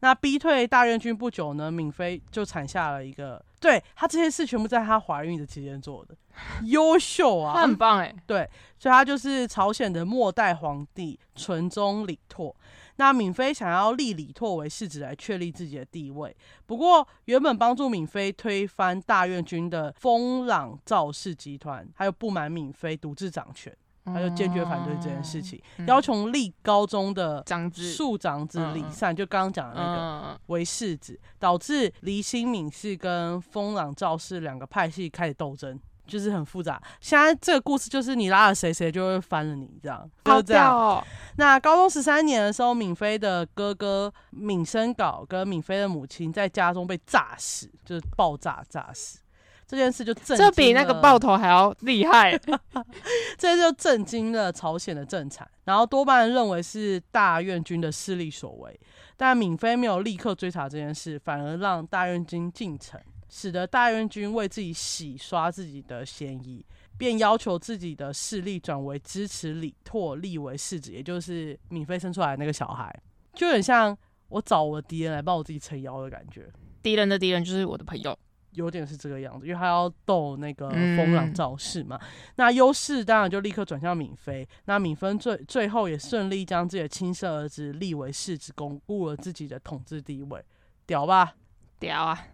[0.00, 6.14] 那逼退大院军不久呢，闵妃就产下了一个，对他这些事全部在她怀孕的期间做的，
[6.64, 8.14] 优秀啊，很棒哎。
[8.26, 8.46] 对，
[8.78, 12.54] 所以他就是朝鲜的末代皇帝纯宗李拓。
[12.96, 35.78] 那闵妃想要立李拓为世子来确立自己的地位，不过原本帮助闵妃推翻大院军的丰朗赵氏集团，还有不满闵妃独自掌权，他就坚决反对这件事情，要求立高宗的长子庶长子李善，就刚刚讲的那个为世子，导致黎新敏氏跟丰朗赵氏两个派系开始斗争。
[36.06, 41.04] 就是很复杂，现在这个故事就是你拉了谁，谁就会翻了你，这样，就这样。
[41.36, 49.18] 那高中十三年的时候，敏妃的哥哥敏生杲跟敏妃的母亲在家中被炸死，就是爆炸炸死。
[49.66, 52.38] 这件事就震，这比那个爆头还要厉害。
[53.38, 58.78] 这就震惊了朝鲜的政坛，然后多半认为是大院军的势力所为，
[59.16, 63.00] 但敏妃没有立刻追查这件事，反而让大院军进城。
[63.36, 66.64] 使得大院军为自己洗刷自己的嫌疑，
[66.96, 72.96] 便要求自己的势力转为支持李拓立为世子，也就是敏妃生出来那个小孩，
[73.34, 73.96] 就很像
[74.28, 76.48] 我找我的敌人来帮我自己撑腰的感觉。
[76.80, 78.16] 敌人的敌人就是我的朋友，
[78.52, 81.98] 有点是这个样子，因为他要斗那个风朗赵氏嘛。
[82.36, 90.40] 那优势当然就立刻转向敏妃，那敏妃最最后也顺利将自己的亲生儿子立为世子，巩固了自己的统治地位，
[90.86, 91.34] 屌吧？
[91.80, 92.28] 屌啊！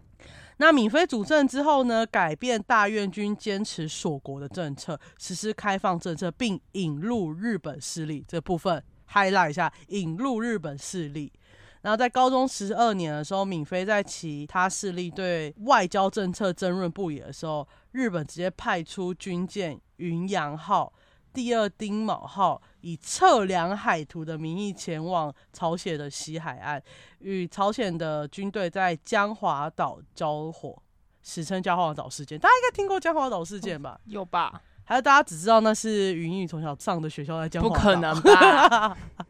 [0.61, 11.33] 那闵妃主政之后呢，改变大院军坚持锁国的政策，实施开放政策，并引入日本势力这部分，highlight 一下，引入日本势力。
[11.81, 20.93] 然后在高中十二年的时候，闵妃在其他势力对外交政策争论不已的时候，日本直接派出军舰云阳号。
[21.33, 26.81] 第二丁卯号以测量海图的名义前往朝鲜的西海岸，
[27.19, 30.81] 与朝鲜的军队在江华岛交火，
[31.21, 32.37] 史称江华岛事件。
[32.39, 33.99] 大家应该听过江华岛事件吧？
[34.07, 34.61] 有吧？
[34.83, 37.75] 还是大家只知道那是云宇从小上的学校在江华岛？
[37.75, 38.97] 不可能吧？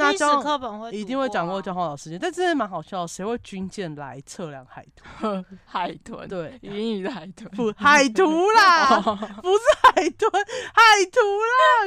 [0.00, 3.06] 那史课本会一定会讲过江华岛事件，但真的蛮好笑。
[3.06, 5.44] 谁会军舰来测量海豚？
[5.64, 11.86] 海豚对，英语的海豚 不海 图啦，不是海豚，海图啦，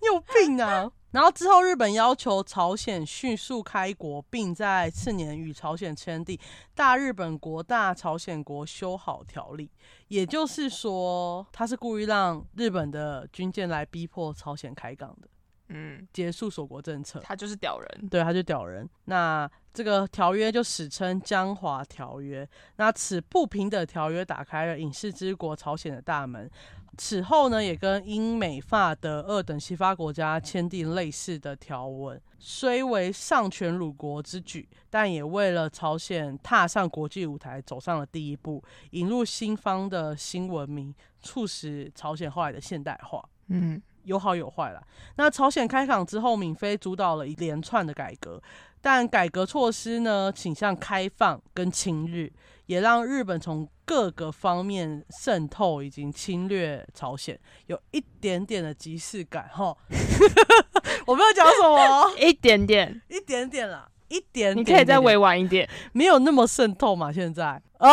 [0.00, 0.90] 你有病啊！
[1.10, 6.36] 然后之后，日本要求朝鲜迅速开国，并在次年与朝鲜签订
[6.74, 9.66] 《大日本国大朝鲜国修好条例》，
[10.08, 15.28] 也就是说，他是故意让日本的军舰来逼迫朝鲜开港的。
[15.68, 18.88] 嗯，结束锁国政策，他就是屌人，对，他就屌人。
[19.04, 22.48] 那这个条约就史称江华条约。
[22.76, 26.50] 那此不平等条约打开了影视之国朝鲜的大门。
[26.96, 32.20] 此后呢，也跟英美法德二等西方国家签订类似的条文。
[32.38, 43.22] 虽为丧权辱国之举，但也为了朝鲜踏上国际舞台走上了第一步，引入新方的新文明，促使朝鲜后来的现代化。
[43.48, 43.80] 嗯。
[44.08, 44.82] 有好有坏啦。
[45.16, 48.42] 那朝鲜开港之后，闵妃主导了一连串的改革，
[48.80, 52.32] 但改革措施呢倾向开放跟亲日，
[52.66, 59.76] 也让日本从各个方面渗透，已经侵略朝鲜，有一点点的即视感哈。
[61.06, 63.88] 我没有讲什么， 一点点，一点点啦。
[64.08, 67.12] 一点，你可以再委婉一点，没有那么渗透嘛。
[67.12, 67.88] 现在 哦，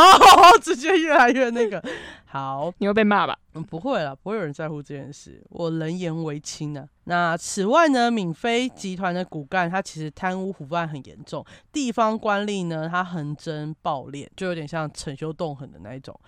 [0.61, 1.83] 直接越来越那个。
[2.25, 3.37] 好，你会被骂吧？
[3.53, 5.41] 嗯，不会了，不会有人在乎这件事。
[5.49, 6.85] 我人言为轻呢。
[7.05, 16.19] 那此外呢，闽飞集团的骨干他其实贪污腐败很严重，地方官吏呢他横征暴敛，就有点像逞凶斗狠的那一种。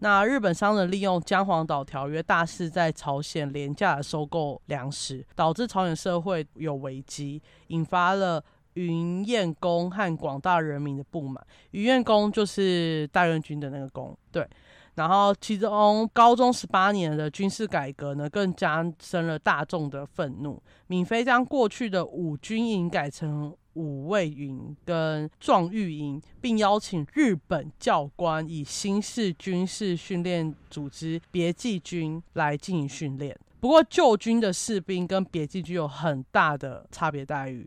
[0.00, 8.42] 那日本商人利用江黄岛条约，大肆在朝鲜廉价的收购粮食，导致朝鲜社会有危机，引发了
[8.74, 11.44] 云彦公和广大人民的不满。
[11.72, 14.46] 云彦公就是大院军的那个公，对。
[14.94, 20.62] 然后，其中高中十八年的军事改革呢，更加深了大众的愤怒。
[20.88, 33.34] 闵妃将过去的五军营改成五卫营跟壮玉营，并邀请日本教官以新式军事训练组织别记军来进行训练。
[33.60, 37.66] 不过，旧军的士兵跟别记军有很大的差别待遇，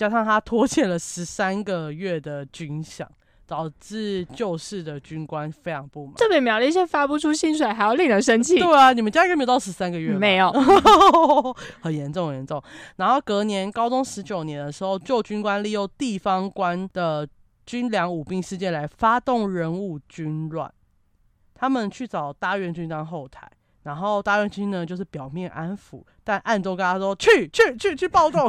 [0.00, 3.06] 加上他拖欠了十三个月的军饷。
[3.46, 6.14] 导致旧式的军官非常不满。
[6.16, 8.56] 这比苗栗县发不出薪水还要令人生气。
[8.56, 10.52] 对啊，你们家应该没有到十三个月没有，
[11.82, 12.62] 很严重，很严重。
[12.94, 17.28] 然后隔年高中十九年的时候，旧军官利用地方官的
[17.66, 20.72] 军粮舞兵事件来发动人物军乱，
[21.52, 23.50] 他们去找大院军当后台。
[23.90, 28.48] 然后大院军呢，就是表面安抚，但暗中跟他说：“去去去去暴动！”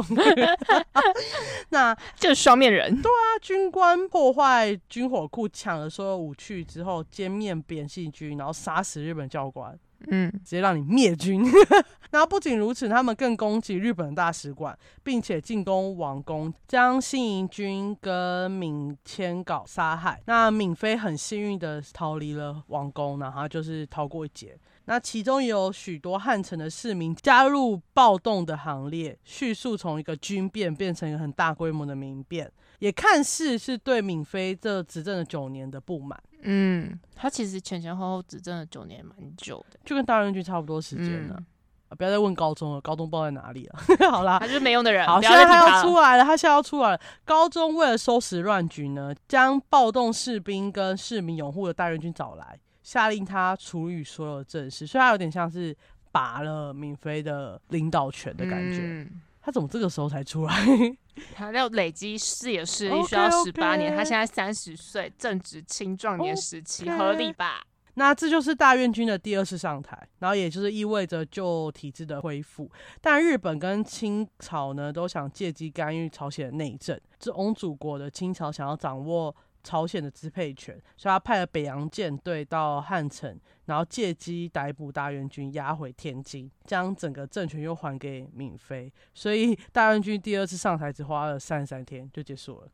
[1.70, 2.94] 那 就是双面人。
[3.02, 9.76] 对啊，军官破坏军火库，抢了所有武器之后，歼灭扁信军，然后杀死日本教官。
[10.08, 11.44] 嗯，直接让你灭军。
[12.12, 20.22] 然后不仅如此，他们更攻击日本大使馆，并且进攻王宫，将新营军跟敏千稿杀害。
[20.26, 24.56] 那敏妃很幸运的逃离了王宫，然后就是逃过一劫。
[24.86, 36.20] 那其中也有许多汉城的市民加入暴动的行列，迅速从一个军变变成一个很大规模的民变，也看似是对闵妃这执政了九年的不满。
[36.42, 41.40] 嗯，他其实前前后后执政了九年，蛮久的，就跟大润军差不多时间了。
[41.88, 43.78] 啊，不要再问高中了，高中不知道在哪里了。
[44.10, 45.06] 好啦，他就是没用的人。
[45.06, 47.00] 好，现在他要出来了，他现在要出来了。
[47.24, 52.58] 高中为了收拾乱局呢，将暴动士兵跟市民拥护的大元军找来，
[52.92, 55.74] 下令他处理所有政事，所以他有点像是
[56.10, 59.08] 拔了闵妃的领导权的感觉。
[59.40, 60.54] 他怎么这个时候才出来？
[61.34, 67.62] 他要累积视野视力需要十八年，他现在三十岁，正值青壮年时期，合理吧？
[67.94, 72.70] 那这就是大院军的第二次上台，然后也就是意味着旧体制的恢复。
[73.00, 77.00] 但日本跟清朝呢，都想借机干预朝鲜的内政。
[77.18, 79.34] 这翁主国的清朝想要掌握。
[79.62, 88.92] 朝鲜的支配权，所以他派了北洋舰队到汉城，然后借机逮捕大元军，押回天津，将整个政权又还给闵妃。
[89.14, 92.68] 所以大元军第二次上台只花了三十三天就结束了。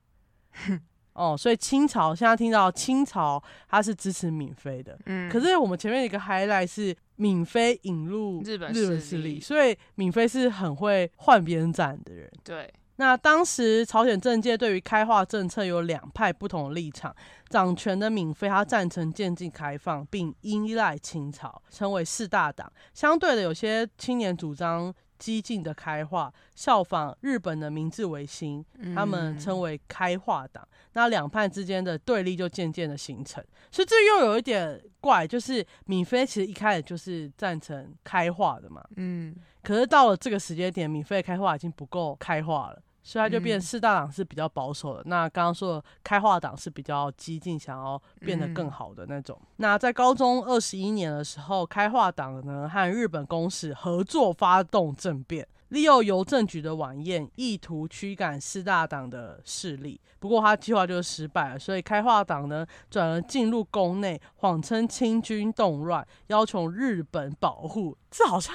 [1.14, 12.72] 哦，所以清朝现在听到清朝他是支持闵妃的，嗯，可是我们前面一个 highlight 是闵妃引入日本日本势力，所以闵妃是很会换边站的人，对。
[13.01, 17.15] 那当时朝鲜政界对于开化政策有两派不同的立场，
[17.49, 22.71] 掌权的闵妃他赞成渐进开放，并依赖清朝，称为四大党。
[22.93, 28.65] 相对的，有些青年主张激进的开化，效仿日本的明治维新，
[28.97, 30.67] 他们称为开化党。
[30.95, 42.83] 那两派之间的对立就渐渐的形成，所以这又有一点怪，就是闵妃其实一开始就是赞成开化的嘛，嗯，可是到了这个时间点，闵妃的开化已经不够开化了。
[43.09, 49.40] 所以他就变四大党是比较保守的，那刚刚说的开化党是比较激进，想要变得更好的那种。
[49.57, 59.99] 那在高中二十一年的时候，开化党呢和日本公使合作发动政变，利用邮政局的晚宴，意图驱赶四大党的势力。
[60.18, 67.97] 不过他计划就失败了，所以开化党呢转而进入宫内，谎称清军动乱，要求日本保护。
[68.11, 68.55] 这好像。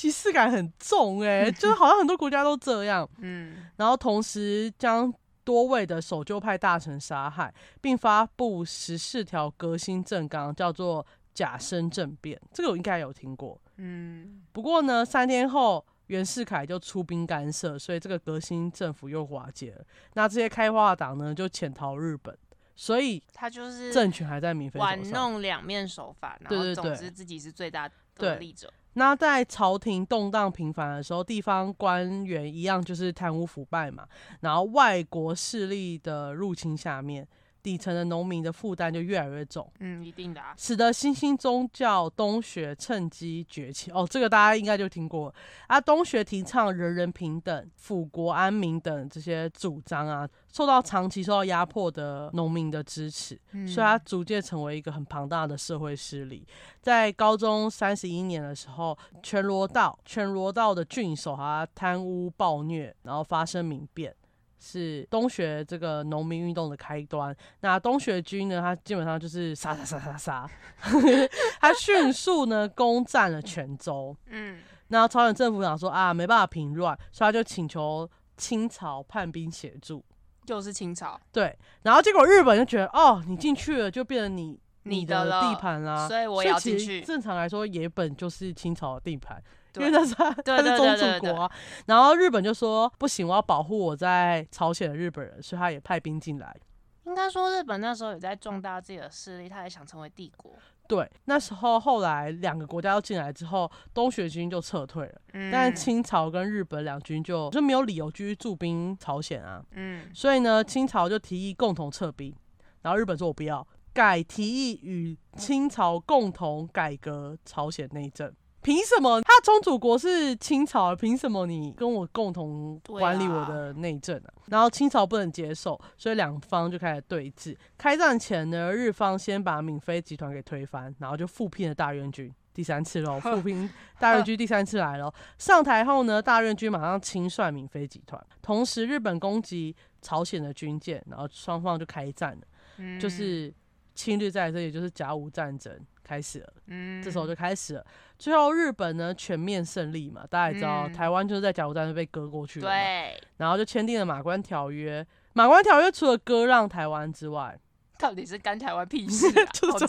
[0.00, 3.06] 歧视感很重哎， 就是好像很多国家都这样。
[3.18, 5.12] 嗯，然后同时将
[5.44, 12.40] 多位的守旧派大臣杀害，并发布十四条革新政纲，叫做假生政变。
[12.50, 13.60] 这个我应该有听过。
[13.76, 19.84] 嗯，不过呢，三天后袁世凯就出兵干涉，所以这个革新政府又瓦解了。
[20.14, 22.34] 那这些开化党呢，就潜逃日本，
[22.74, 28.72] 所以他就是政权还在米菲玩弄两面手法，然后总之自己是最大得利者。
[28.94, 34.06] 那在朝廷动荡频繁的时候，地方官员一样就是贪污腐败嘛。
[34.40, 37.26] 然后外国势力的入侵下面，
[37.62, 39.70] 底层的农民的负担就越来越重。
[39.80, 43.90] 嗯，一定的，使得新兴宗教东学趁机崛起。
[43.90, 45.34] 哦，这个大家应该就听过
[45.66, 45.80] 啊。
[45.80, 56.46] 东学提倡人人平等、富国安民等这些主张啊，受到长期受到压迫的农民的支持，所以它逐渐成为一个很庞大的社会势力。
[56.80, 64.14] 在高中三十一年的时候，全罗道全罗道的郡守啊贪污暴虐，然后发生民变。
[64.60, 67.34] 是东学这个农民运动的开端。
[67.60, 70.50] 那东学军呢，他基本上就是杀杀杀杀杀，
[71.60, 74.14] 他迅速呢攻占了泉州。
[74.26, 80.04] 嗯，那朝鲜政府想说啊，没办法平乱，所以他就请求清朝叛兵协助。
[80.46, 81.20] 就是清朝。
[81.30, 87.02] 对，然后结果日本就觉得，哦，你进去了就变成你你的地盘啦，所以我要进去。
[87.02, 89.40] 正常来说，野本就是清朝的地盘。
[89.76, 91.50] 因为他是他是宗主国，
[91.86, 96.56] 然后日本就说不行，我要保护我在朝鲜的日本人，所以他也派兵进来。
[97.04, 100.52] 应该说日本那时候也在壮大自己的势力，他也想成为帝国。
[100.86, 109.64] 对，那时候后来两个国家都进来之后，东学军就撤退了，嗯但是清朝跟日本两军就就没有理由继续驻兵朝鲜啊。
[109.72, 112.34] 嗯，所以呢，清朝就提议共同撤兵，
[112.82, 118.32] 然后日本说我不要，改提议与清朝共同改革朝鲜内政。
[118.62, 120.94] 凭什么他宗主国是清朝？
[120.94, 124.28] 凭什么你跟我共同管理我的内政啊？
[124.46, 127.56] 然后清朝不能接受，所以两方就开始对峙。
[127.78, 135.10] 开战前呢，日方先把闵妃集团给推翻，然后就复聘了大院军，第三次喽，复聘大院军第三次来了。
[135.38, 143.50] 上台后呢，大院军马上清算闵妃集团，同时日本攻击朝鲜的军舰，然后双方就开战了，就是
[143.94, 145.74] 侵略战争，也，就是甲午战争。
[146.02, 147.86] 开始了，嗯，这时候就开始了。
[148.20, 153.18] 最后日本呢全面胜利嘛，大家也知道，台湾就是在甲午战争被割过去了，对。
[153.38, 155.04] 然后就签订了马关条约。
[155.32, 157.58] 马关条约除了割让台湾之外，
[157.98, 159.26] 到底是干台湾屁事？
[159.54, 159.86] 就是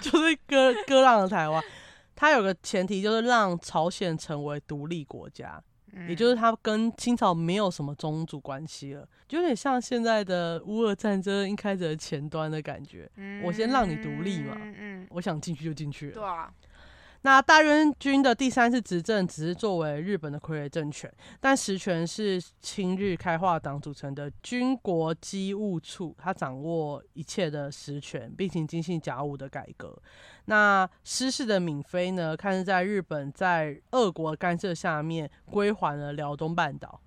[0.00, 1.62] 就 是割割让了台湾。
[2.16, 5.62] 它有个前提就是让朝鲜成为独立国家。
[6.08, 13.08] 也就是它跟清朝没有什么宗主关系了，就有点像现在的乌俄战争一开始的前端的感觉。
[13.44, 14.56] 我先让你独立嘛，
[15.10, 16.14] 我想进去就进去了。
[16.14, 16.52] 对啊。
[17.24, 21.10] 那大元军的第三次执政只是作为日本的傀儡政权，
[21.40, 29.98] 但实权是亲日开化党组成的军国机务处，他掌握一切的实权，并行精信甲午的改革。
[30.44, 37.00] 那失势的闵妃呢，看是在日本在俄国干涉下面归还了辽东半岛，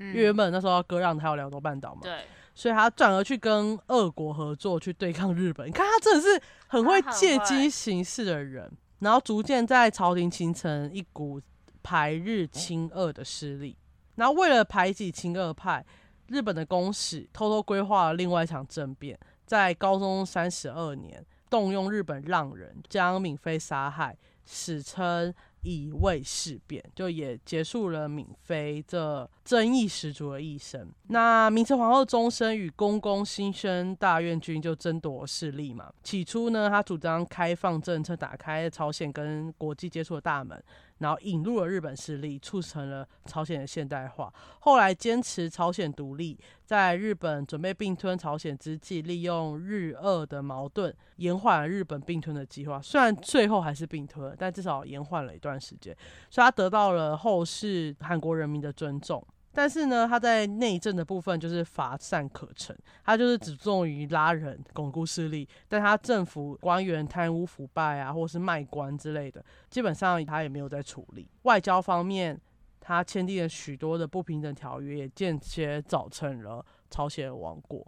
[0.00, 2.24] 因为原本那时候要割让他有辽东半岛嘛，对，
[2.56, 5.68] 所以他转而去跟俄国合作去对抗日本。
[5.68, 8.68] 你看他真的是很会借机行事的人。
[9.00, 11.40] 然后逐渐在朝廷形成一股
[11.82, 13.76] 排日亲俄的势力。
[14.14, 15.84] 然后为了排挤亲俄派，
[16.28, 25.34] 日本的公使偷偷规划了另外一场政变，在高宗三十二年，动用日本浪人将闵妃杀害，史称。
[25.62, 30.88] 以卫事变，就也结束了敏妃这争议十足的一生。
[31.08, 35.92] 那明成皇后终身与公公新生大院君就争夺势力嘛。
[36.02, 40.62] 起初呢，他主张开放政策，打开朝鲜跟国际接触的大门。
[41.00, 44.32] 然后引入了日本势力，促成了朝鲜的现代化。
[44.60, 52.80] 后来坚持朝鲜独立，在日本准备并吞朝鲜之际，利用日俄的矛盾，延缓了日本并吞的计划。
[52.80, 55.96] 虽然最后还是并吞，但至少延缓了一段时间，
[56.30, 59.26] 所以他得到了后世韩国人民的尊重。
[59.52, 71.28] 但是呢，他在内政的部分就是乏善可陈，他就是只重于拉人、巩固势力，但他政府官员贪污腐败啊，或是卖官之类的，基本上他也没有在处理。
[71.42, 72.40] 外交方面，
[72.78, 77.84] 他签订了许多的不平等条约，也间接造成了朝鲜亡国。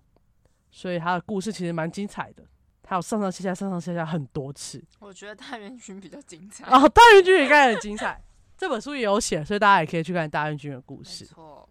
[0.70, 2.42] 所以他的故事其实蛮精彩的，
[2.82, 4.82] 他有上上下下、上上下下很多次。
[4.98, 8.20] 我觉得大元军比较精彩哦，大元军也应该很精彩。
[8.62, 11.24] 这本书也有写，所以大家也可以去看大院君的故事。
[11.24, 11.68] 错，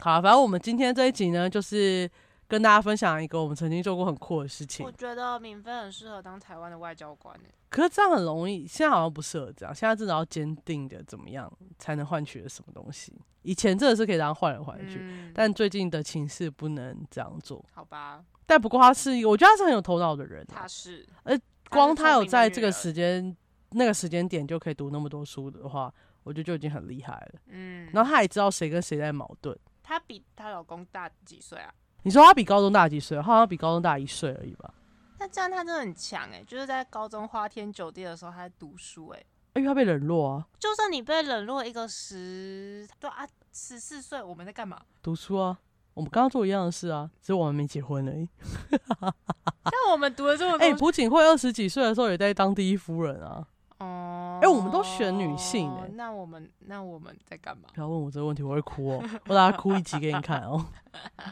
[0.00, 2.10] 好，反正我们今天这一集呢，就是
[2.48, 4.84] 跟大家分享一个我们曾经做过很酷的事情。
[4.84, 7.32] 我觉得敏芬很适合当台湾的外交官
[7.68, 9.72] 可是这样很容易，现在好像不适合这样。
[9.72, 13.16] 现在至少要坚定的怎么样才能换取什么东西？
[13.42, 17.64] 以前真的是可以让换来换去，但最近的情势不能这样做。
[17.72, 20.44] 好吧，但不过他是我觉得他是很有头脑的人。
[20.48, 21.38] 他是，而
[21.70, 23.32] 光他有在这个时间
[23.70, 25.94] 那个时间点就可以读那么多书的话。
[26.24, 29.58] 我觉得就已经很厉害了，嗯，然后她也知道谁跟谁在矛盾。
[29.82, 31.72] 她比她老公大几岁啊？
[32.02, 33.20] 你说她比高中大几岁？
[33.20, 34.72] 好像比高中大一岁而已吧。
[35.18, 39.24] 那这样她真的很强哎，就是在高中花天酒地的时候，她在读书哎。
[39.54, 40.46] 因为她被冷落啊。
[40.58, 44.80] 就算你被冷落一个十，对啊，十四岁我们在干嘛？
[45.02, 45.58] 读书啊。
[45.94, 48.26] 我们刚刚做一样的事啊，只是我们没结婚而已。
[49.64, 53.46] 但我们读了这么多，哎，朴槿惠二十几岁的时候也在当第一夫人啊。
[53.82, 57.68] 哦，哎，我们都选女性哎，那我们那我们在干嘛？
[57.74, 60.64] 不要问我这个问题，我会哭哦，我等下哭一集给你看哦。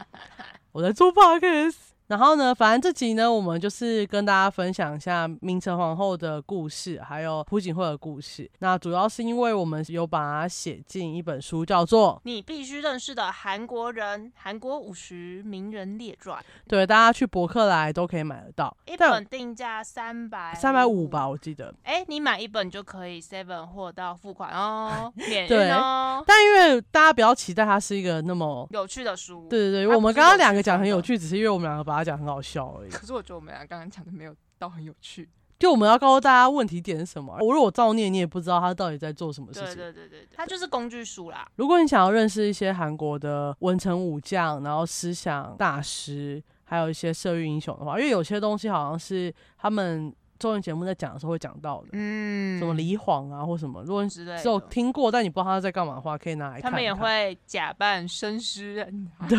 [0.73, 1.77] 我在做 podcast。
[2.11, 8.51] 然后呢，反正这集呢，我们就是跟大家分享一下明成皇后的故事，还有朴槿惠的故事。
[8.59, 16.37] 那主要是因为我们有把它写进一本书，叫做《你必须认识的韩国人：韩国五十名人列传》。
[16.67, 21.73] 对，大家去博客来都可以买得到，一本定价三百三百五吧，我记得。
[21.83, 26.21] 哎，你买一本就可以 seven 货到付款哦， 免运哦。
[26.27, 29.47] 但因为大家不要期待它是一个那么有趣的书。
[29.49, 32.89] 对对对，我们刚刚两个讲很有趣，只是因为我们两个把它讲很好笑而已。
[32.89, 35.29] 可是我觉得我们俩刚刚讲的没有到很有趣。
[35.59, 37.37] 就我们要告诉大家问题点是什么。
[37.39, 39.75] 我如果照念，你也不知道他到底在做什么事情。
[39.75, 41.47] 对对对对，他就是工具书啦。
[41.55, 50.13] 如果你想要认识一些韩国的文臣武将，然后思想大师，还有一些社运英雄的话，因为有些东西好像是他们。
[50.41, 56.63] 综艺节目在讲的时候会讲到的，嗯，什么李晃啊，或什么，如果你只有听过，但你不知道他在干嘛的话，可以拿来看。
[56.63, 58.73] 他们也会假扮生尸。
[58.73, 59.37] 人， 对，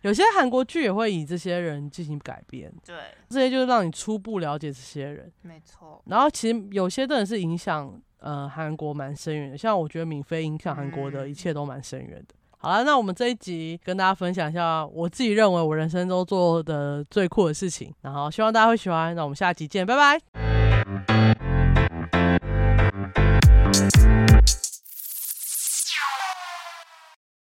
[0.00, 2.96] 有些韩国剧也会以这些人进行改编，对，
[3.28, 6.02] 这些就是让你初步了解这些人，没错。
[6.06, 12.34] 然后其实有些真的是影响呃韩国蛮深远的，像我觉得闵妃影响韩国的一切都蛮深远的。
[12.62, 19.16] 好了，那我们这一集跟大家分享一下我自己认为我人生中做的最酷的事情，然后希望大家会喜欢。
[19.16, 21.41] 那我们下集见，拜拜。